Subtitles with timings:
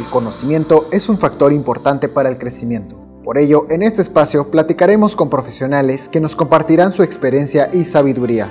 [0.00, 2.96] El conocimiento es un factor importante para el crecimiento.
[3.22, 8.50] Por ello, en este espacio platicaremos con profesionales que nos compartirán su experiencia y sabiduría.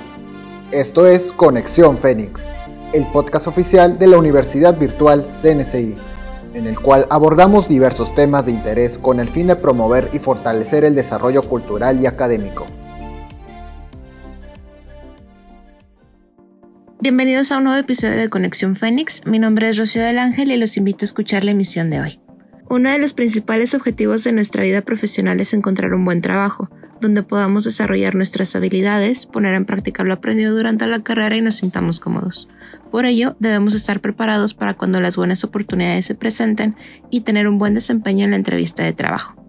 [0.70, 2.54] Esto es Conexión Fénix,
[2.92, 5.96] el podcast oficial de la Universidad Virtual CNCI,
[6.54, 10.84] en el cual abordamos diversos temas de interés con el fin de promover y fortalecer
[10.84, 12.68] el desarrollo cultural y académico.
[17.02, 19.24] Bienvenidos a un nuevo episodio de Conexión Fénix.
[19.24, 22.20] Mi nombre es Rocío del Ángel y los invito a escuchar la emisión de hoy.
[22.68, 26.68] Uno de los principales objetivos de nuestra vida profesional es encontrar un buen trabajo,
[27.00, 31.54] donde podamos desarrollar nuestras habilidades, poner en práctica lo aprendido durante la carrera y nos
[31.54, 32.48] sintamos cómodos.
[32.90, 36.76] Por ello, debemos estar preparados para cuando las buenas oportunidades se presenten
[37.08, 39.39] y tener un buen desempeño en la entrevista de trabajo.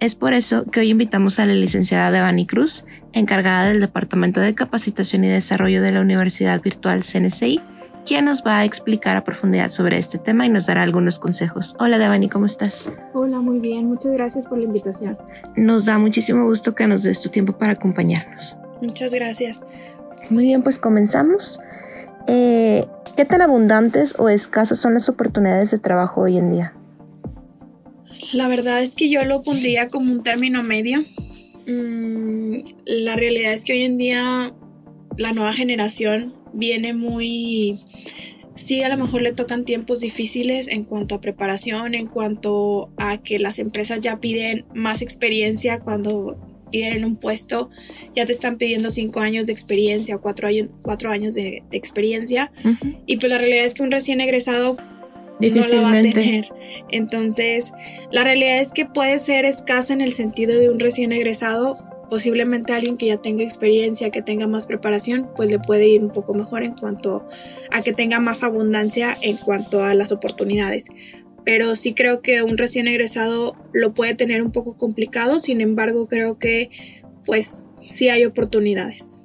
[0.00, 4.54] Es por eso que hoy invitamos a la licenciada Devani Cruz, encargada del Departamento de
[4.54, 7.60] Capacitación y Desarrollo de la Universidad Virtual CNCI,
[8.06, 11.74] quien nos va a explicar a profundidad sobre este tema y nos dará algunos consejos.
[11.80, 12.88] Hola Devani, ¿cómo estás?
[13.12, 13.86] Hola, muy bien.
[13.86, 15.18] Muchas gracias por la invitación.
[15.56, 18.56] Nos da muchísimo gusto que nos des tu tiempo para acompañarnos.
[18.80, 19.66] Muchas gracias.
[20.30, 21.58] Muy bien, pues comenzamos.
[22.28, 26.77] Eh, ¿Qué tan abundantes o escasas son las oportunidades de trabajo hoy en día?
[28.32, 31.04] La verdad es que yo lo pondría como un término medio.
[31.66, 34.54] Mm, la realidad es que hoy en día
[35.16, 37.76] la nueva generación viene muy...
[38.54, 43.22] Sí, a lo mejor le tocan tiempos difíciles en cuanto a preparación, en cuanto a
[43.22, 46.36] que las empresas ya piden más experiencia cuando
[46.70, 47.70] piden un puesto,
[48.14, 52.50] ya te están pidiendo cinco años de experiencia cuatro, años, cuatro años de, experiencia.
[53.06, 54.76] Y pues la realidad es que un recién egresado
[55.40, 56.48] no la va a tener.
[56.90, 57.72] Entonces,
[58.10, 61.76] la realidad es que puede ser escasa en el sentido de un recién egresado,
[62.10, 66.10] posiblemente alguien que ya tenga experiencia, que tenga más preparación, pues le puede ir un
[66.10, 67.26] poco mejor en cuanto
[67.70, 70.88] a que tenga más abundancia en cuanto a las oportunidades.
[71.44, 76.06] Pero sí creo que un recién egresado lo puede tener un poco complicado, sin embargo
[76.06, 76.70] creo que
[77.24, 79.22] pues sí hay oportunidades.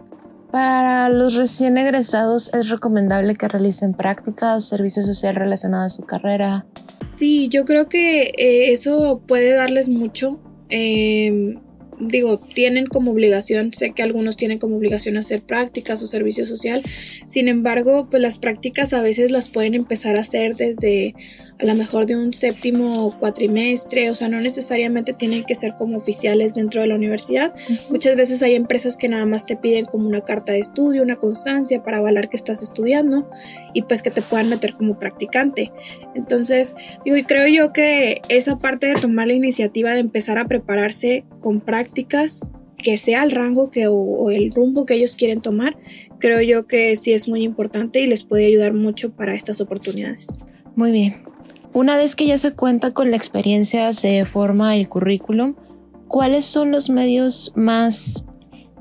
[0.54, 6.68] Para los recién egresados es recomendable que realicen prácticas, servicio social relacionado a su carrera.
[7.04, 10.40] Sí, yo creo que eh, eso puede darles mucho.
[10.70, 11.56] Eh,
[12.00, 16.84] digo, tienen como obligación, sé que algunos tienen como obligación hacer prácticas o servicio social,
[17.26, 21.16] sin embargo, pues las prácticas a veces las pueden empezar a hacer desde
[21.64, 25.98] a lo mejor de un séptimo cuatrimestre, o sea, no necesariamente tienen que ser como
[25.98, 27.54] oficiales dentro de la universidad.
[27.90, 31.16] Muchas veces hay empresas que nada más te piden como una carta de estudio, una
[31.16, 33.30] constancia para avalar que estás estudiando
[33.74, 35.72] y pues que te puedan meter como practicante.
[36.16, 36.76] Entonces,
[37.06, 41.24] digo, y creo yo que esa parte de tomar la iniciativa de empezar a prepararse
[41.40, 45.78] con prácticas que sea el rango que, o, el rumbo que ellos quieren tomar,
[46.20, 50.40] creo yo que sí es muy importante y les puede ayudar mucho para estas oportunidades.
[50.76, 51.33] Muy bien.
[51.74, 55.56] Una vez que ya se cuenta con la experiencia, se forma el currículum,
[56.08, 58.26] ¿cuáles son los medios más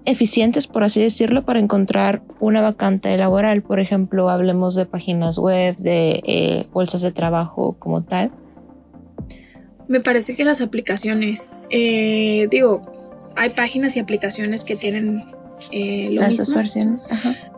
[0.05, 3.63] eficientes, por así decirlo, para encontrar una vacante laboral?
[3.63, 8.31] Por ejemplo, hablemos de páginas web, de eh, bolsas de trabajo como tal.
[9.89, 12.83] Me parece que las aplicaciones, eh, digo,
[13.37, 15.23] hay páginas y aplicaciones que tienen
[15.71, 17.09] eh, lo Las versiones,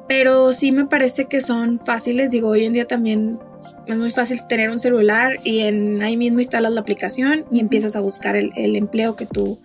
[0.08, 2.30] pero sí me parece que son fáciles.
[2.30, 3.38] Digo, hoy en día también
[3.86, 7.96] es muy fácil tener un celular y en ahí mismo instalas la aplicación y empiezas
[7.96, 9.60] a buscar el, el empleo que tú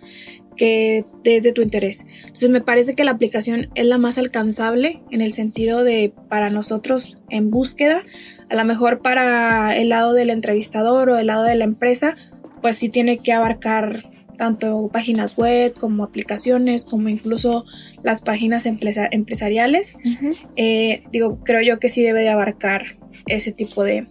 [0.59, 2.03] que desde tu interés.
[2.19, 6.49] Entonces me parece que la aplicación es la más alcanzable en el sentido de para
[6.49, 8.01] nosotros en búsqueda,
[8.49, 12.15] a lo mejor para el lado del entrevistador o el lado de la empresa,
[12.61, 13.95] pues sí tiene que abarcar
[14.37, 17.65] tanto páginas web como aplicaciones, como incluso
[18.03, 19.95] las páginas empresariales.
[20.55, 24.07] Eh, digo, creo yo que sí debe de abarcar ese tipo de,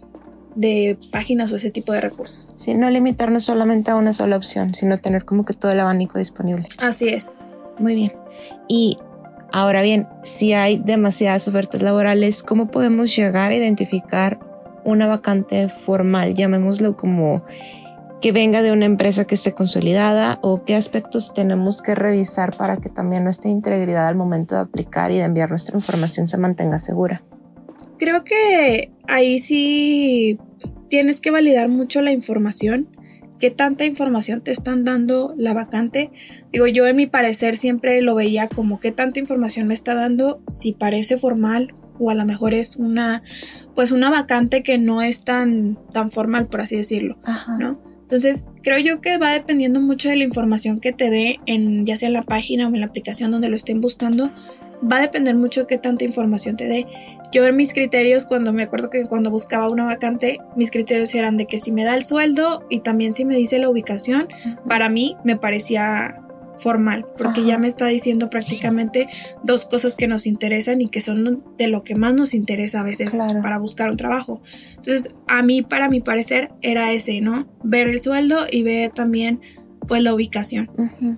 [1.11, 2.53] páginas o ese tipo de recursos.
[2.55, 6.19] Sí, no limitarnos solamente a una sola opción, sino tener como que todo el abanico
[6.19, 6.67] disponible.
[6.79, 7.35] Así es.
[7.77, 8.13] Muy bien.
[8.67, 8.97] Y
[9.51, 14.39] ahora bien, si hay demasiadas ofertas laborales, ¿cómo podemos llegar a identificar
[14.83, 16.33] una vacante formal?
[16.33, 17.43] Llamémoslo como
[18.21, 22.77] que venga de una empresa que esté consolidada o qué aspectos tenemos que revisar para
[22.77, 26.79] que también nuestra integridad al momento de aplicar y de enviar nuestra información se mantenga
[26.79, 27.23] segura.
[27.99, 30.37] Creo que ahí sí
[30.89, 32.87] tienes que validar mucho la información,
[33.39, 36.11] qué tanta información te están dando la vacante.
[36.51, 40.41] Digo, yo en mi parecer siempre lo veía como qué tanta información me está dando,
[40.47, 43.21] si parece formal o a lo mejor es una
[43.75, 47.17] pues una vacante que no es tan tan formal por así decirlo,
[47.59, 47.81] ¿no?
[48.01, 51.95] Entonces, creo yo que va dependiendo mucho de la información que te dé en ya
[51.95, 54.31] sea en la página o en la aplicación donde lo estén buscando,
[54.91, 56.87] va a depender mucho de qué tanta información te dé.
[57.31, 61.37] Yo en mis criterios, cuando me acuerdo que cuando buscaba una vacante, mis criterios eran
[61.37, 64.27] de que si me da el sueldo y también si me dice la ubicación,
[64.67, 66.21] para mí me parecía
[66.59, 69.07] formal, porque ya me está diciendo prácticamente
[69.43, 72.83] dos cosas que nos interesan y que son de lo que más nos interesa a
[72.83, 74.41] veces para buscar un trabajo.
[74.75, 77.47] Entonces, a mí, para mi parecer, era ese, ¿no?
[77.63, 79.39] Ver el sueldo y ver también
[79.89, 80.69] pues la ubicación.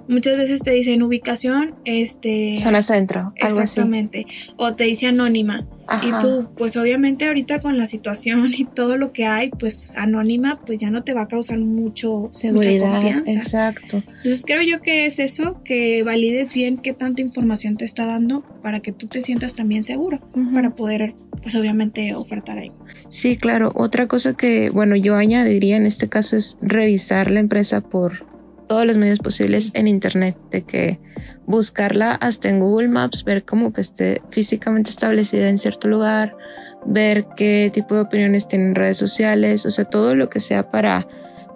[0.07, 2.55] Muchas veces te dicen ubicación, este...
[2.55, 3.33] Zona centro.
[3.35, 4.25] Exactamente.
[4.55, 5.67] O te dice anónima.
[6.01, 10.61] Y tú, pues obviamente ahorita con la situación y todo lo que hay, pues anónima,
[10.65, 12.93] pues ya no te va a causar mucho seguridad.
[12.93, 13.31] confianza.
[13.33, 13.97] Exacto.
[13.97, 18.45] Entonces creo yo que es eso, que valides bien qué tanta información te está dando
[18.63, 20.21] para que tú te sientas también seguro,
[20.53, 21.13] para poder,
[21.43, 22.71] pues obviamente ofertar ahí.
[23.09, 23.73] Sí, claro.
[23.75, 28.30] Otra cosa que, bueno, yo añadiría en este caso es revisar la empresa por
[28.71, 31.01] todos los medios posibles en internet, de que
[31.45, 36.37] buscarla hasta en Google Maps, ver cómo que esté físicamente establecida en cierto lugar,
[36.85, 41.05] ver qué tipo de opiniones tienen redes sociales, o sea, todo lo que sea para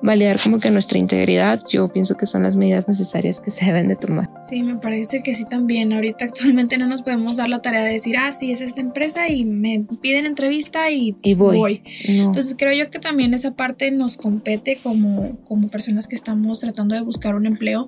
[0.02, 3.88] validar como que nuestra integridad, yo pienso que son las medidas necesarias que se deben
[3.88, 4.30] de tomar.
[4.42, 5.94] Sí, me parece que sí también.
[5.94, 9.30] Ahorita actualmente no nos podemos dar la tarea de decir, ah, sí, es esta empresa
[9.30, 11.82] y me piden entrevista y, voy.
[12.08, 16.96] Entonces creo yo que también esa parte nos compete como, como personas que estamos tratando
[16.96, 17.88] de buscar un empleo,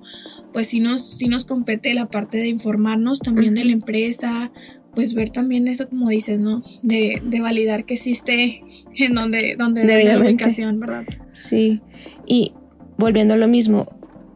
[0.52, 4.50] pues sí nos, sí nos compete la parte de informarnos también de la empresa,
[4.94, 6.60] pues ver también eso como dices, ¿no?
[6.82, 8.62] De, de validar que existe
[8.96, 11.04] en donde, donde la ubicación, ¿verdad?
[11.32, 11.80] Sí.
[12.26, 12.52] Y
[12.96, 13.86] volviendo a lo mismo,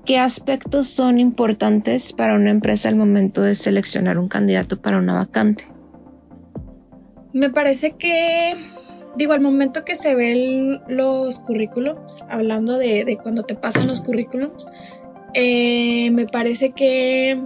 [0.06, 5.14] ¿qué aspectos son importantes para una empresa al momento de seleccionar un candidato para una
[5.14, 5.64] vacante?
[7.32, 8.54] Me parece que,
[9.16, 14.66] digo, al momento que se ven los currículums, hablando de, cuando te pasan los currículums,
[15.34, 17.40] eh, me parece que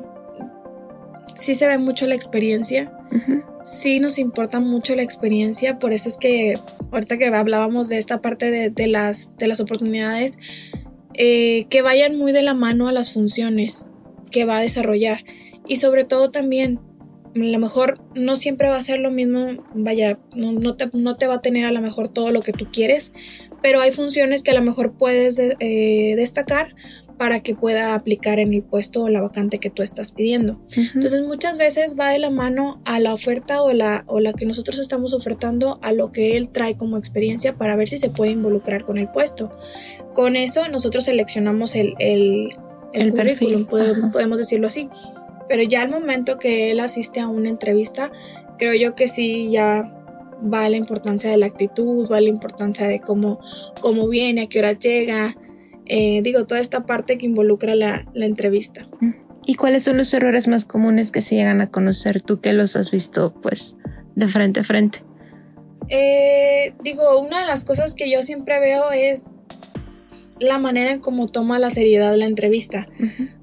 [1.35, 2.93] sí se ve mucho la experiencia.
[3.63, 6.55] Sí nos importa mucho la experiencia, por eso es que
[6.93, 10.39] ahorita que hablábamos de esta parte de, las, de las oportunidades,
[11.15, 13.89] eh, que vayan muy de la mano a las funciones
[14.31, 15.25] que va a desarrollar.
[15.67, 16.79] Y sobre todo también,
[17.35, 21.27] a lo mejor no siempre va a ser lo mismo, vaya, no, te, no te
[21.27, 23.13] va a tener a lo mejor todo lo que tú quieres,
[23.63, 26.75] pero hay funciones que a lo mejor puedes eh, destacar
[27.19, 30.61] para que pueda aplicar en el puesto o la vacante que tú estás pidiendo.
[30.95, 34.47] Entonces muchas veces va de la mano a la oferta o la, o la que
[34.47, 38.33] nosotros estamos ofertando a lo que él trae como experiencia para ver si se puede
[38.33, 39.51] involucrar con el puesto.
[40.13, 42.51] Con eso nosotros seleccionamos el, el,
[43.13, 44.89] currículum, podemos, podemos decirlo así.
[45.49, 48.11] Pero ya al momento que él asiste a una entrevista,
[48.59, 49.93] creo yo que sí ya
[50.53, 53.39] va la importancia de la actitud, va la importancia de cómo,
[53.81, 55.37] cómo viene, a qué hora llega,
[55.87, 58.87] eh, digo, toda esta parte que involucra la, entrevista.
[59.45, 62.75] ¿Y cuáles son los errores más comunes que se llegan a conocer tú que los
[62.77, 63.77] has visto pues
[64.17, 65.05] de frente a frente?
[65.89, 69.33] Eh, digo, una de las cosas que yo siempre veo es
[70.41, 72.87] la manera en cómo toma la seriedad la entrevista.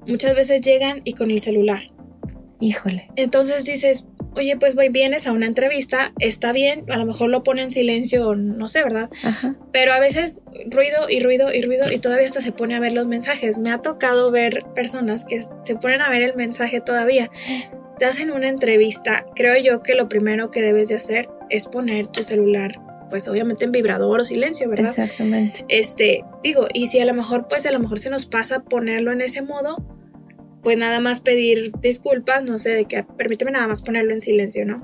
[0.06, 1.80] Muchas veces llegan y con el celular.
[2.60, 3.10] Híjole.
[3.16, 4.06] Entonces dices,
[4.36, 7.70] oye, pues voy, vienes a una entrevista, está bien, a lo mejor lo pone en
[7.70, 9.10] silencio, no sé, ¿verdad?
[9.72, 12.92] Pero a veces ruido y ruido y ruido y todavía hasta se pone a ver
[12.92, 13.58] los mensajes.
[13.58, 17.30] Me ha tocado ver personas que se ponen a ver el mensaje todavía.
[17.98, 22.06] Te hacen una entrevista, creo yo que lo primero que debes de hacer es poner
[22.06, 24.88] tu celular pues obviamente en vibrador o silencio, ¿verdad?
[24.88, 25.64] Exactamente.
[25.68, 29.12] Este, digo, y si a lo mejor, pues a lo mejor se nos pasa ponerlo
[29.12, 29.76] en ese modo,
[30.64, 34.64] pues nada más pedir disculpas, no sé, de que permíteme nada más ponerlo en silencio,
[34.64, 34.82] ¿no?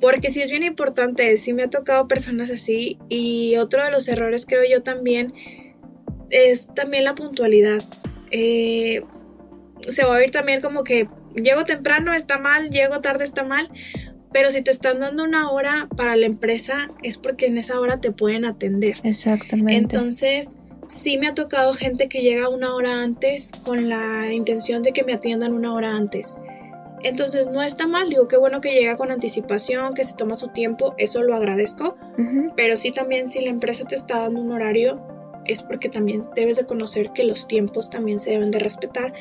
[0.00, 4.08] Porque sí es bien importante, sí me ha tocado personas así y otro de los
[4.08, 5.32] errores creo yo también
[6.30, 7.82] es también la puntualidad.
[8.32, 9.02] Eh,
[9.86, 13.68] se va a oír también como que llego temprano está mal, llego tarde está mal,
[14.32, 18.00] pero si te están dando una hora para la empresa es porque en esa hora
[18.00, 19.00] te pueden atender.
[19.04, 19.76] Exactamente.
[19.76, 20.58] Entonces,
[20.94, 25.02] sí me ha tocado gente que llega una hora antes con la intención de que
[25.02, 26.38] me atiendan una hora antes.
[27.02, 30.48] Entonces no está mal, digo qué bueno que llega con anticipación, que se toma su
[30.48, 31.96] tiempo, eso lo agradezco,
[32.56, 35.02] pero sí también si la empresa te está dando un horario
[35.44, 39.12] es porque también debes de conocer que los tiempos también se deben de respetar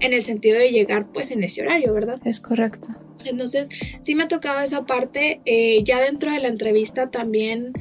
[0.00, 2.20] en el sentido de llegar pues en ese horario, ¿verdad?
[2.26, 2.88] Es correcto.
[3.24, 3.70] Entonces
[4.02, 7.72] sí me ha tocado esa parte, eh, ya dentro de la entrevista también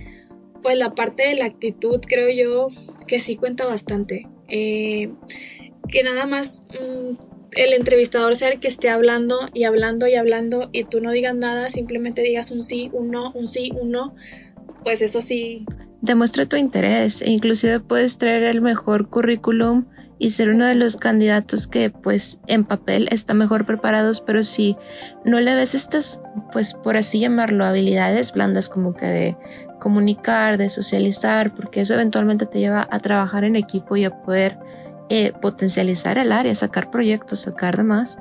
[0.61, 2.69] pues la parte de la actitud creo yo
[3.07, 4.27] que sí cuenta bastante.
[4.47, 5.11] Eh,
[5.87, 7.15] que nada más mm,
[7.55, 11.35] el entrevistador sea el que esté hablando y hablando y hablando y tú no digas
[11.35, 14.13] nada, simplemente digas un sí, un no, un sí, un no,
[14.83, 15.65] pues eso sí.
[16.01, 19.85] Demuestra tu interés e inclusive puedes traer el mejor currículum
[20.17, 24.75] y ser uno de los candidatos que pues en papel está mejor preparados, pero si
[25.25, 26.19] no le ves estas,
[26.51, 29.37] pues por así llamarlo, habilidades blandas como que de
[29.79, 34.57] comunicar, de socializar, porque eso eventualmente te lleva a trabajar en equipo y a poder
[35.09, 38.17] eh, potencializar el área, sacar proyectos, sacar demás,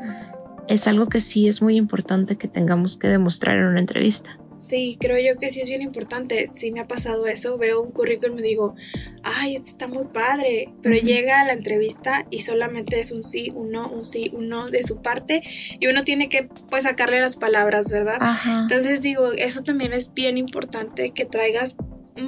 [0.68, 4.38] es algo que sí es muy importante que tengamos que demostrar en una entrevista.
[4.58, 6.46] Sí, creo yo que sí es bien importante.
[6.48, 7.56] Sí me ha pasado eso.
[7.58, 8.74] Veo un currículum y digo,
[9.22, 10.72] ay, este está muy padre.
[10.82, 14.48] Pero llega a la entrevista y solamente es un sí, un no, un sí, un
[14.48, 15.42] no de su parte.
[15.78, 18.18] Y uno tiene que, pues, sacarle las palabras, ¿verdad?
[18.62, 21.76] Entonces digo, eso también es bien importante que traigas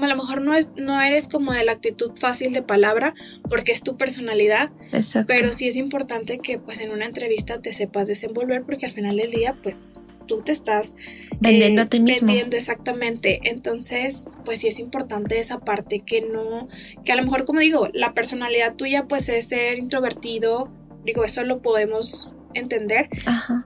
[0.00, 3.14] a lo mejor no, es, no eres como de la actitud fácil de palabra
[3.48, 5.26] porque es tu personalidad, Exacto.
[5.26, 9.16] pero sí es importante que pues en una entrevista te sepas desenvolver porque al final
[9.16, 9.84] del día pues
[10.30, 10.94] tú te estás
[11.40, 12.28] vendiendo a ti mismo.
[12.28, 13.40] Vendiendo exactamente.
[13.44, 16.68] Entonces, pues sí es importante esa parte que no,
[17.04, 20.72] que a lo mejor como digo, la personalidad tuya pues es ser introvertido,
[21.04, 23.08] digo, eso lo podemos entender,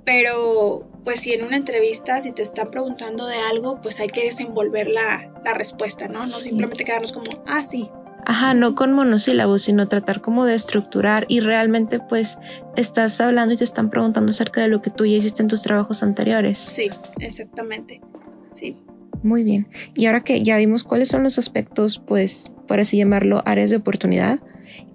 [0.04, 4.25] pero pues si en una entrevista, si te están preguntando de algo, pues hay que
[4.25, 6.21] desenvolver la, respuesta, ¿no?
[6.21, 7.90] No simplemente quedarnos como, ah, sí,
[8.26, 12.38] Ajá, no con monosílabos, sino tratar como de estructurar y realmente pues
[12.76, 15.62] estás hablando y te están preguntando acerca de lo que tú ya hiciste en tus
[15.62, 16.59] trabajos anteriores.
[16.59, 16.88] Sí,
[17.21, 18.00] exactamente.
[18.47, 18.75] Sí.
[19.23, 19.69] Muy bien.
[19.95, 23.76] Y ahora que ya vimos cuáles son los aspectos, pues, por así llamarlo, áreas de
[23.76, 24.40] oportunidad,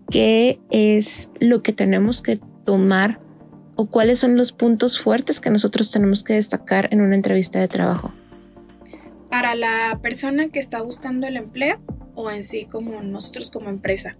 [0.09, 3.19] ¿qué es lo que tenemos que tomar
[3.75, 7.67] o cuáles son los puntos fuertes que nosotros tenemos que destacar en una entrevista de
[7.67, 8.11] trabajo?
[9.29, 11.79] Para la persona que está buscando el empleo,
[12.19, 14.17] o en sí como nosotros como empresa?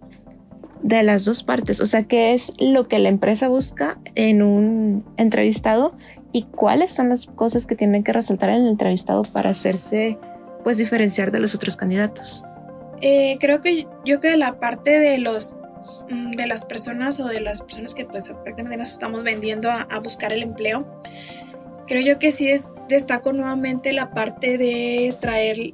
[0.82, 5.06] De las dos partes, o sea, ¿qué es lo que la empresa busca en un
[5.18, 5.94] entrevistado
[6.32, 10.18] y cuáles son las cosas que tienen que resaltar en el entrevistado para hacerse,
[10.64, 12.46] pues, diferenciar de los otros candidatos?
[13.02, 15.56] Eh, creo que yo que la parte de los
[16.10, 19.82] mm, de las personas o de las personas que pues prácticamente nos estamos vendiendo a,
[19.84, 20.86] a buscar el empleo,
[21.88, 25.74] creo yo que sí es, destaco nuevamente la parte de traer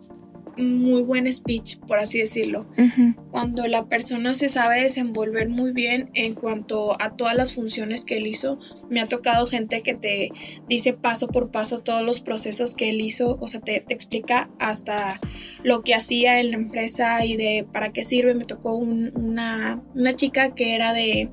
[0.57, 2.65] muy buen speech, por así decirlo.
[3.31, 8.17] Cuando la persona se sabe desenvolver muy bien en cuanto a todas las funciones que
[8.17, 8.59] él hizo,
[8.89, 10.31] me ha tocado gente que te
[10.67, 15.19] dice paso por paso todos los procesos que él hizo, o sea, te, explica hasta
[15.63, 18.35] lo que hacía en la empresa y de para qué sirve.
[18.35, 21.29] Me tocó una, una chica que era de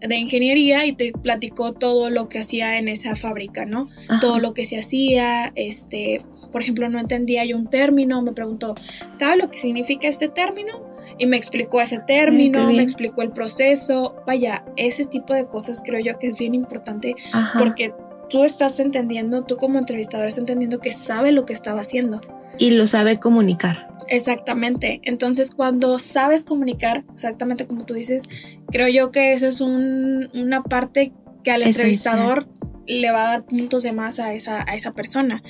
[0.00, 3.86] de ingeniería y te platicó todo lo que hacía en esa fábrica, ¿no?
[4.20, 6.20] Todo lo que se hacía, este,
[6.52, 8.74] por ejemplo, no entendía yo un término, me preguntó,
[9.16, 10.88] ¿sabe lo que significa este término?
[11.18, 16.02] Y me explicó ese término, me explicó el proceso, vaya, ese tipo de cosas creo
[16.02, 17.14] yo que es bien importante
[17.58, 17.92] porque
[18.30, 22.22] tú estás entendiendo, tú como entrevistador estás entendiendo que sabe lo que estaba haciendo.
[22.56, 23.89] Y lo sabe comunicar.
[24.10, 25.00] Exactamente.
[25.04, 28.28] Entonces, cuando sabes comunicar, exactamente como tú dices,
[28.70, 31.12] creo yo que eso es una parte
[31.44, 32.46] que al entrevistador
[32.86, 35.42] le va a dar puntos de más a esa, a esa persona.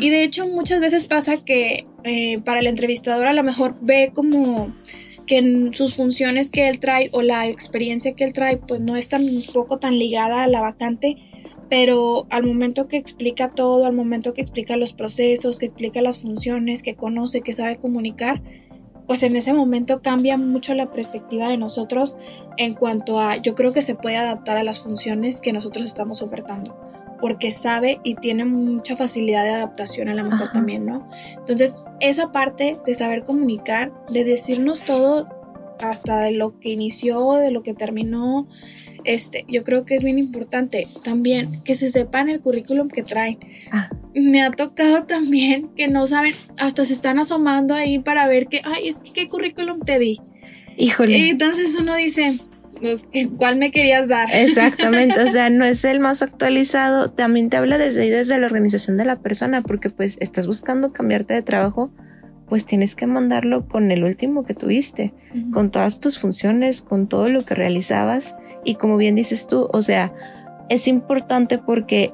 [0.00, 4.10] Y de hecho, muchas veces pasa que eh, para el entrevistador a lo mejor ve
[4.12, 4.74] como
[5.26, 8.96] que en sus funciones que él trae o la experiencia que él trae, pues no
[8.96, 11.27] es tan poco tan ligada a la vacante
[11.68, 16.22] pero al momento que explica todo, al momento que explica los procesos, que explica las
[16.22, 18.42] funciones, que conoce, que sabe comunicar,
[19.06, 22.16] pues en ese momento cambia mucho la perspectiva de nosotros
[22.58, 26.20] en cuanto a, yo creo que se puede adaptar a las funciones que nosotros estamos
[26.20, 26.78] ofertando,
[27.20, 31.06] porque sabe y tiene mucha facilidad de adaptación a lo mejor también, ¿no?
[31.38, 35.37] Entonces, esa parte de saber comunicar, de decirnos todo
[35.80, 38.48] hasta de lo que inició, de lo que terminó,
[39.04, 43.38] este, yo creo que es bien importante también que se sepan el currículum que traen.
[43.70, 43.90] Ah.
[44.14, 48.60] Me ha tocado también que no saben, hasta se están asomando ahí para ver que,
[48.64, 50.18] ay, es que qué currículum te di.
[50.76, 51.16] Híjole.
[51.16, 52.32] Y entonces uno dice,
[52.80, 54.28] pues, ¿cuál me querías dar?
[54.32, 58.46] Exactamente, o sea, no es el más actualizado, también te habla desde ahí, desde la
[58.46, 61.90] organización de la persona, porque pues estás buscando cambiarte de trabajo
[62.48, 65.12] pues tienes que mandarlo con el último que tuviste,
[65.52, 68.36] con todas tus funciones, con todo lo que realizabas.
[68.64, 70.12] Y como bien dices tú, o sea,
[70.68, 72.12] es importante porque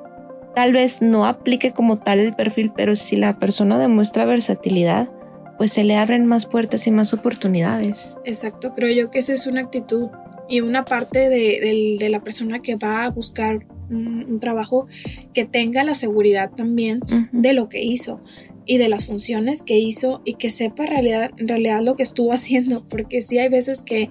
[0.55, 5.11] tal vez no aplique como tal el perfil, pero si la persona demuestra versatilidad,
[5.57, 8.19] pues se le abren más puertas y más oportunidades.
[8.25, 10.09] Exacto, creo yo que esa es una actitud
[10.49, 14.87] y una parte de, la persona que va a buscar un, trabajo
[15.33, 17.01] que tenga la seguridad también
[17.33, 18.21] de lo que hizo
[18.67, 22.33] y de las funciones que hizo y que sepa realidad, en realidad lo que estuvo
[22.33, 24.11] haciendo, porque sí hay veces que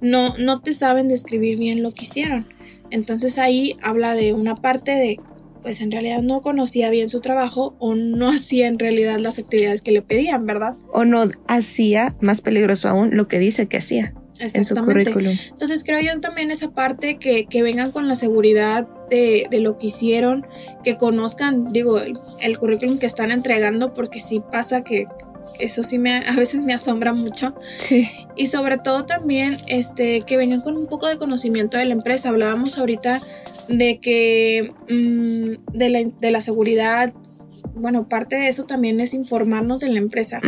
[0.00, 2.46] no, no te saben describir bien lo que hicieron.
[2.90, 5.18] Entonces ahí habla de una parte de,
[5.62, 9.80] pues en realidad no conocía bien su trabajo o no hacía en realidad las actividades
[9.80, 10.74] que le pedían, ¿verdad?
[10.92, 14.14] O no hacía, más peligroso aún, lo que dice que hacía.
[14.38, 15.36] en su currículum.
[15.50, 19.76] Entonces creo yo también esa parte que, que vengan con la seguridad de, de, lo
[19.76, 20.46] que hicieron,
[20.82, 25.06] que conozcan, digo, el, el, currículum que están entregando, porque sí pasa que
[25.58, 27.54] eso sí me a veces me asombra mucho.
[27.78, 28.08] Sí.
[28.36, 32.30] Y sobre todo también este que vengan con un poco de conocimiento de la empresa.
[32.30, 33.20] Hablábamos ahorita
[33.68, 37.12] de que mmm, de, la, de la seguridad
[37.74, 40.40] bueno, parte de eso también es informarnos de la empresa.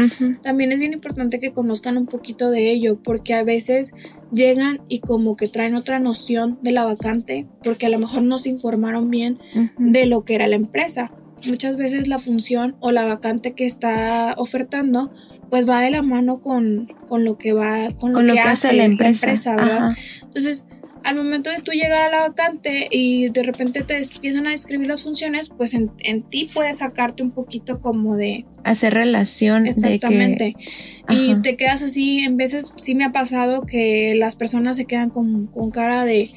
[0.43, 3.95] También es bien importante que conozcan un poquito de ello, porque a veces
[4.33, 8.39] llegan y como que traen otra noción de la vacante, porque a lo mejor no
[8.39, 9.39] se informaron bien
[9.79, 11.13] de lo que era la empresa.
[11.47, 15.13] Muchas veces la función o la vacante que está ofertando,
[15.51, 18.85] pues va de la mano con, con lo que va, con, lo, que, hace, la
[18.85, 19.91] empresa, ¿verdad?
[20.23, 20.67] Entonces,
[21.05, 24.89] al momento de tú llegar a la vacante y de repente te empiezan a describir
[24.89, 25.91] las funciones, pues en,
[26.29, 28.47] ti puedes sacarte un poquito como de...
[28.65, 29.67] Hacer relación.
[29.67, 30.57] Exactamente.
[31.11, 35.11] y te quedas así, en veces sí me ha pasado que las personas se quedan
[35.11, 36.31] con, con cara de,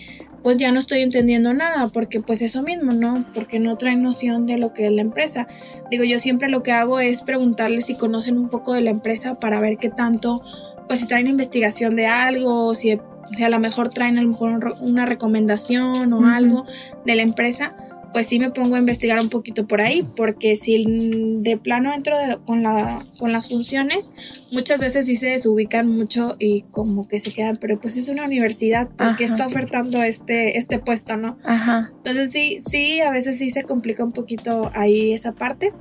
[0.43, 3.25] pues ya no estoy entendiendo nada, porque pues eso mismo, ¿no?
[3.33, 5.47] Porque no traen noción de lo que es la empresa.
[5.89, 9.39] Digo, yo siempre lo que hago es preguntarles si conocen un poco de la empresa
[9.39, 10.41] para ver qué tanto,
[10.89, 12.91] pues si traen investigación de algo, si
[13.35, 16.65] si a lo mejor traen a lo mejor una recomendación o algo
[17.05, 17.73] de la empresa,
[18.13, 22.15] pues sí me pongo a investigar un poquito por ahí, porque si de plano entro
[22.45, 27.31] con, la, con las funciones, muchas veces sí se desubican mucho y como que se
[27.31, 31.37] quedan, pero pues es una universidad, porque está ofertando este, este puesto, no?
[31.43, 31.91] Ajá.
[31.97, 35.73] Entonces sí, sí, a veces sí se complica un poquito ahí esa parte,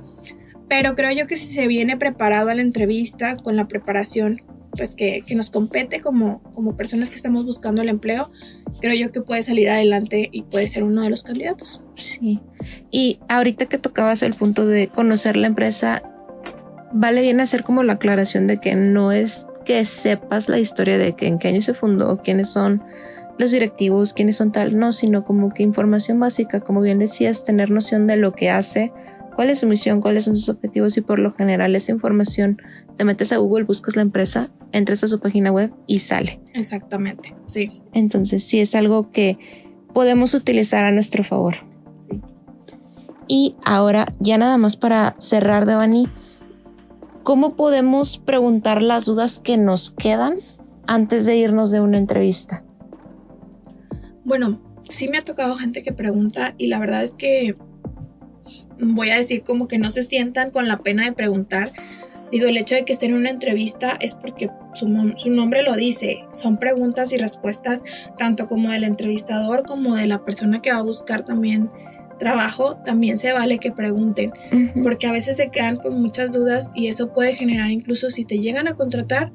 [0.69, 4.41] pero creo yo que si se viene preparado a la entrevista, con la preparación
[4.75, 8.27] pues que, que, nos compete como, como personas que estamos buscando el empleo,
[8.81, 11.87] creo yo que puede salir adelante y puede ser uno de los candidatos.
[11.95, 12.41] Sí.
[12.91, 16.03] Y ahorita que tocabas el punto de conocer la empresa,
[16.91, 21.15] vale bien hacer como la aclaración de que no es que sepas la historia de
[21.15, 22.83] que en qué año se fundó, quiénes son
[23.37, 27.69] los directivos, quiénes son tal, no, sino como que información básica, como bien decías, tener
[27.69, 28.91] noción de lo que hace
[29.37, 32.59] cuál es su misión, cuáles son sus objetivos y por lo general esa información
[32.97, 36.41] te metes a Google, buscas la empresa, entras a su página web y sale.
[36.55, 37.67] Exactamente, sí.
[37.93, 39.37] Entonces sí es algo que
[39.93, 41.57] podemos utilizar a nuestro favor.
[42.09, 42.19] Sí.
[43.27, 46.07] Y ahora ya nada más para cerrar, Devani,
[47.21, 50.37] ¿cómo podemos preguntar las dudas que nos quedan
[50.87, 52.63] antes de irnos de una entrevista?
[54.25, 54.59] Bueno,
[54.89, 57.55] sí me ha tocado gente que pregunta y la verdad es que
[58.79, 61.71] voy a decir como que no se sientan con la pena de preguntar.
[62.31, 66.25] Digo, el hecho de que estén en una entrevista es porque su, nombre lo dice.
[66.33, 67.83] Son preguntas y respuestas
[68.17, 71.69] tanto como del entrevistador como de la persona que va a buscar también
[72.19, 72.77] trabajo.
[72.83, 74.33] También se vale que pregunten,
[74.83, 78.39] porque a veces se quedan con muchas dudas y eso puede generar incluso si te
[78.39, 79.31] llegan a contratar,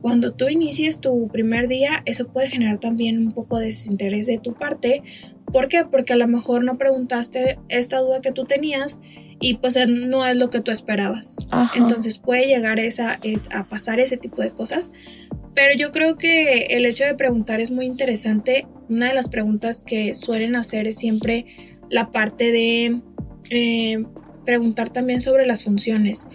[0.00, 4.38] cuando tú inicies tu primer día, eso puede generar también un poco de desinterés de
[4.38, 5.02] tu parte
[5.52, 5.84] ¿Por qué?
[5.84, 9.00] Porque a lo mejor no preguntaste esta duda que tú tenías
[9.40, 11.48] y pues no es lo que tú esperabas.
[11.74, 13.18] Entonces puede llegar esa,
[13.52, 14.92] a pasar ese tipo de cosas.
[15.54, 18.66] Pero yo creo que el hecho de preguntar es muy interesante.
[18.88, 21.46] Una de las preguntas que suelen hacer es siempre
[21.88, 23.00] la parte de
[23.50, 24.04] eh,
[24.44, 26.28] preguntar también sobre las funciones.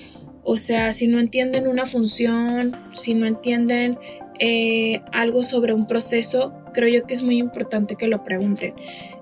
[0.44, 3.98] O sea, si no entienden una función, si no entienden
[4.40, 8.74] eh, algo sobre un proceso, creo yo que es muy importante que lo pregunten.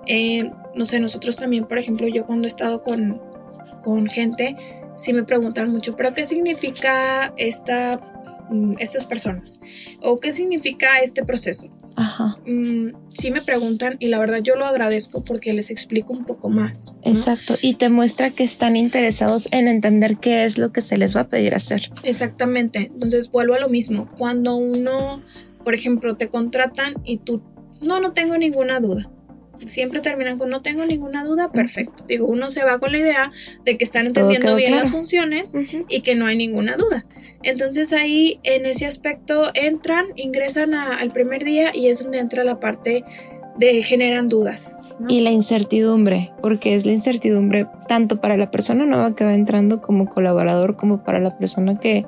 [0.07, 3.21] Eh, no sé, nosotros también, por ejemplo, yo cuando he estado con,
[3.81, 4.55] con gente,
[4.95, 7.99] sí me preguntan mucho, pero ¿qué significa esta,
[8.49, 9.59] mm, estas personas?
[10.01, 11.71] ¿O qué significa este proceso?
[11.95, 12.37] Ajá.
[12.45, 16.49] Mm, sí me preguntan y la verdad yo lo agradezco porque les explico un poco
[16.49, 16.93] más.
[17.03, 21.15] Exacto, y te muestra que están interesados en entender qué es lo que se les
[21.15, 21.89] va a pedir hacer.
[22.03, 25.21] Exactamente, entonces vuelvo a lo mismo, cuando uno,
[25.69, 27.43] por ejemplo, te contratan y tú,
[27.79, 29.07] no, no tengo ninguna duda
[29.65, 32.05] siempre terminan con no tengo ninguna duda, perfecto.
[32.07, 33.31] Digo, uno se va con la idea
[33.65, 35.53] de que están entendiendo bien las funciones
[35.89, 37.03] y que no hay ninguna duda.
[37.43, 42.61] Entonces ahí en ese aspecto entran, ingresan al primer día y es donde entra la
[42.61, 43.03] parte
[43.57, 44.79] de generan dudas.
[45.09, 49.81] Y la incertidumbre, porque es la incertidumbre tanto para la persona nueva que va entrando
[49.81, 52.05] como colaborador, como para la persona que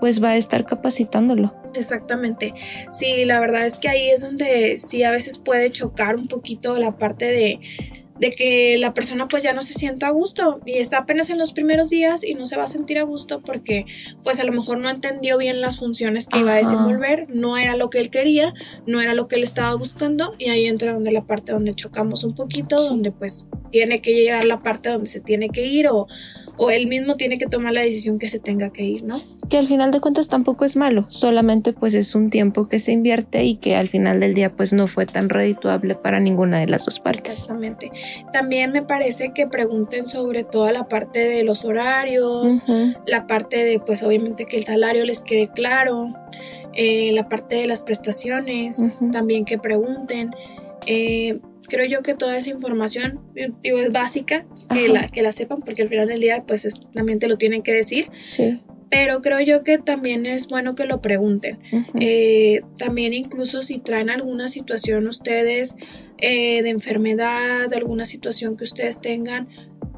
[0.00, 1.54] pues va a estar capacitándolo.
[1.74, 2.54] Exactamente.
[2.92, 6.78] Sí, la verdad es que ahí es donde sí a veces puede chocar un poquito
[6.78, 7.60] la parte de,
[8.20, 11.38] de que la persona pues ya no se sienta a gusto y está apenas en
[11.38, 13.86] los primeros días y no se va a sentir a gusto porque
[14.24, 17.76] pues a lo mejor no entendió bien las funciones que iba a desenvolver, no era
[17.76, 18.52] lo que él quería,
[18.86, 22.24] no era lo que él estaba buscando y ahí entra donde la parte donde chocamos
[22.24, 26.08] un poquito, donde pues tiene que llegar la parte donde se tiene que ir o,
[26.58, 29.20] o él mismo tiene que tomar la decisión que se tenga que ir, ¿no?
[29.48, 32.92] Que al final de cuentas tampoco es malo, solamente pues es un tiempo que se
[32.92, 36.66] invierte y que al final del día pues no fue tan redituable para ninguna de
[36.66, 37.28] las dos partes.
[37.28, 37.90] Exactamente.
[38.32, 42.62] También me parece que pregunten sobre toda la parte de los horarios,
[43.06, 46.10] la parte de pues obviamente que el salario les quede claro,
[46.74, 50.30] eh, la parte de las prestaciones, también que pregunten.
[50.86, 53.20] Eh, creo yo que toda esa información,
[53.62, 57.18] digo, es básica, que la, que la sepan, porque al final del día, pues también
[57.18, 58.10] te lo tienen que decir.
[58.24, 58.62] Sí.
[58.90, 61.58] Pero creo yo que también es bueno que lo pregunten.
[62.00, 65.76] Eh, también incluso si traen alguna situación ustedes
[66.16, 69.48] eh, de enfermedad, alguna situación que ustedes tengan,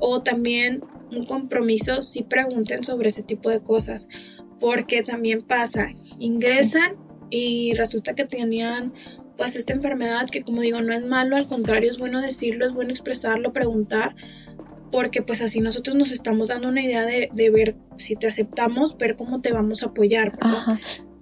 [0.01, 4.09] o también un compromiso, si pregunten sobre ese tipo de cosas.
[4.59, 6.97] Porque también pasa, ingresan
[7.31, 8.93] y resulta que tenían
[9.41, 12.75] pues esta enfermedad que como digo no es malo, al contrario es bueno decirlo, es
[12.75, 14.15] bueno expresarlo, preguntar,
[14.93, 19.17] porque pues así nosotros nos estamos dando una idea de, ver si te aceptamos, ver
[19.17, 20.39] cómo te vamos a apoyar.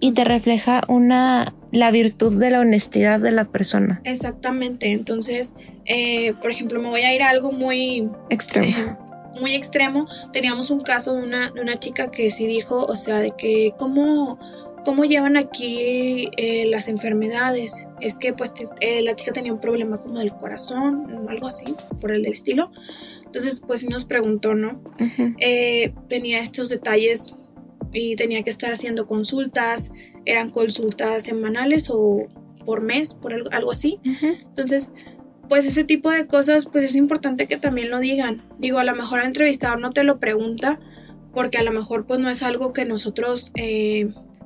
[0.01, 4.01] Y te refleja una la virtud de la honestidad de la persona.
[4.03, 4.91] Exactamente.
[4.91, 5.55] Entonces,
[5.85, 8.67] eh, por ejemplo, me voy a ir a algo muy extremo.
[8.67, 8.97] Eh,
[9.39, 10.07] muy extremo.
[10.33, 13.73] Teníamos un caso de una, de una chica que sí dijo, o sea, de que
[13.77, 14.39] cómo
[14.85, 17.87] ¿Cómo llevan aquí eh, las enfermedades?
[17.99, 22.11] Es que pues eh, la chica tenía un problema como del corazón, algo así, por
[22.11, 22.71] el del estilo.
[23.25, 24.81] Entonces pues nos preguntó, ¿no?
[25.39, 27.33] Eh, tenía estos detalles
[27.91, 29.91] y tenía que estar haciendo consultas,
[30.25, 32.27] eran consultas semanales o
[32.65, 33.99] por mes, por algo, algo así.
[34.03, 34.93] Entonces
[35.49, 38.41] pues ese tipo de cosas pues es importante que también lo digan.
[38.59, 40.79] Digo, a lo mejor el entrevistador no te lo pregunta
[41.33, 43.51] porque a lo mejor pues no es algo que nosotros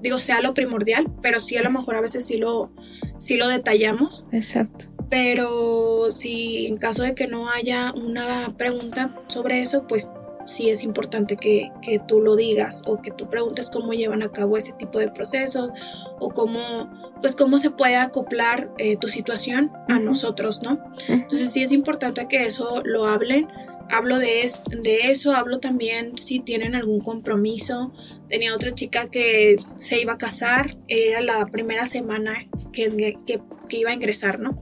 [0.04, 2.72] digo, sea lo primordial, pero sí a lo mejor a veces sí lo,
[3.18, 4.26] sí lo detallamos.
[4.32, 4.88] Exacto.
[5.10, 10.12] Pero si en caso de que no haya una pregunta sobre eso, pues
[10.46, 14.32] sí es importante que, que, tú lo digas o que tú preguntes cómo llevan a
[14.32, 15.72] cabo ese tipo de procesos
[16.20, 16.90] o cómo,
[17.22, 20.84] pues cómo se puede acoplar eh, tu situación a nosotros, ¿no?
[21.08, 23.48] Entonces sí es importante que eso lo hablen
[23.94, 24.50] hablo de,
[24.82, 27.94] de eso, hablo también si tienen algún compromiso.
[28.28, 32.34] Tenía otra chica que se iba a casar, era la primera semana
[32.72, 34.60] que, que, iba a ingresar, ¿no?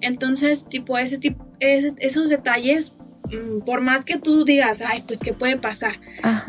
[0.00, 2.96] Entonces, tipo, ese, tipo, esos detalles,
[3.32, 5.94] mm, por más que tú digas, ay, pues, ¿qué puede pasar?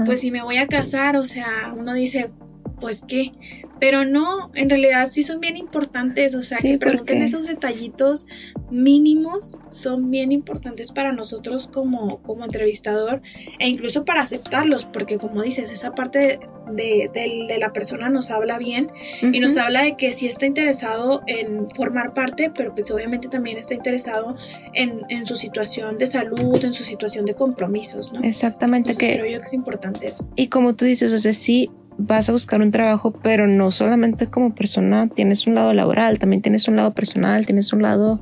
[0.06, 2.32] Pues si me voy a casar, o sea, uno dice,
[2.80, 3.32] pues, ¿qué?
[3.80, 8.26] Pero no, en realidad sí son bien importantes, o sea, que pregunten esos detallitos
[8.72, 13.22] mínimos son bien importantes para nosotros como, como entrevistador
[13.60, 16.40] e incluso para aceptarlos, porque como dices, esa parte
[16.72, 18.90] de, de, la persona nos habla bien
[19.22, 23.58] y nos habla de que sí está interesado en formar parte, pero pues obviamente también
[23.58, 24.36] está interesado
[24.74, 28.22] en, en su situación de salud, en su situación de compromisos, ¿no?
[28.22, 28.94] Exactamente.
[28.96, 30.28] que, creo yo que es importante eso.
[30.36, 34.28] Y como tú dices, o sea, sí vas a buscar un trabajo, pero no solamente
[34.28, 38.22] como persona, tienes un lado laboral, también tienes un lado personal, tienes un lado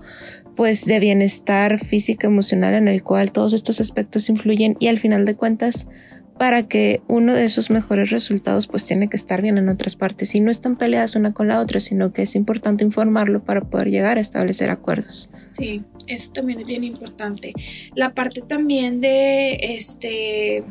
[0.55, 5.25] pues de bienestar físico, emocional en el cual todos estos aspectos influyen y al final
[5.25, 5.87] de cuentas
[6.37, 10.33] para que uno de esos mejores resultados pues tiene que estar bien en otras partes
[10.35, 13.89] y no están peleadas una con la otra, sino que es importante informarlo para poder
[13.89, 15.29] llegar a establecer acuerdos.
[15.47, 17.53] Sí, eso también es bien importante.
[17.95, 20.63] La parte también de este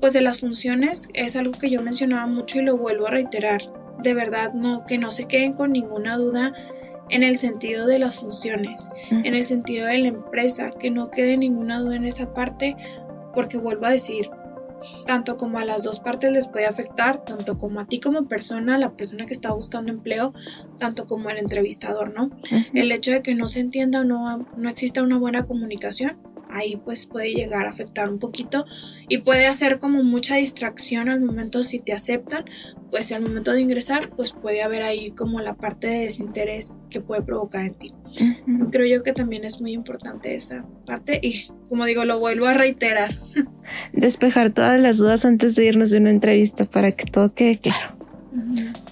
[0.00, 3.60] pues de las funciones es algo que yo mencionaba mucho y lo vuelvo a reiterar.
[4.02, 6.52] De verdad, no, que no se queden con ninguna duda
[7.08, 11.36] en el sentido de las funciones, en el sentido de la empresa, que no quede
[11.36, 12.76] ninguna duda en esa parte,
[13.34, 14.28] porque vuelvo a decir,
[15.06, 18.76] tanto como a las dos partes les puede afectar, tanto como a ti como persona,
[18.78, 20.32] la persona que está buscando empleo,
[20.78, 22.30] tanto como al entrevistador, ¿no?
[22.74, 26.18] El hecho de que no se entienda o no, no exista una buena comunicación,
[26.50, 28.64] ahí pues puede llegar a afectar un poquito
[29.08, 32.44] y puede hacer como mucha distracción al momento si te aceptan,
[32.90, 37.00] pues al momento de ingresar pues puede haber ahí como la parte de desinterés que
[37.00, 37.94] puede provocar en ti.
[38.70, 41.34] Creo yo que también es muy importante esa parte y
[41.68, 43.10] como digo lo vuelvo a reiterar.
[43.92, 47.95] Despejar todas las dudas antes de irnos de una entrevista para que todo quede claro.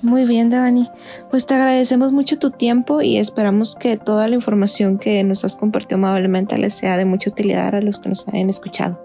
[0.02, 0.88] Muy bien, Dani.
[1.30, 5.56] Pues te agradecemos mucho tu tiempo y esperamos que toda la información que nos has
[5.56, 9.02] compartido amablemente les sea de mucha utilidad a los que nos hayan escuchado.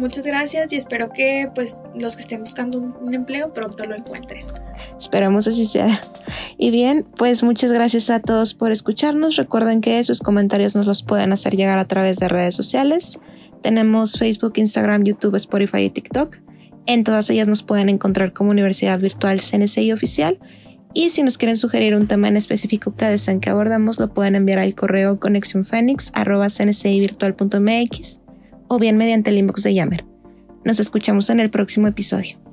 [0.00, 4.46] Muchas gracias y espero que pues los que estén buscando un, empleo pronto lo encuentren.
[4.98, 6.00] Esperamos así sea.
[6.56, 9.36] Y bien, pues muchas gracias a todos por escucharnos.
[9.36, 13.20] Recuerden que sus comentarios nos los pueden hacer llegar a través de redes sociales.
[13.62, 16.38] Tenemos Facebook, Instagram, YouTube, Spotify y TikTok.
[16.86, 20.40] En todas ellas nos pueden encontrar como Universidad Virtual CNCI Oficial.
[20.92, 24.34] Y si nos quieren sugerir un tema en específico que deseen que abordamos, lo pueden
[24.34, 28.20] enviar al correo conexionfenix.cncivirtual.mx
[28.68, 30.04] o bien mediante el inbox de Yammer.
[30.64, 32.49] Nos escuchamos en el próximo episodio.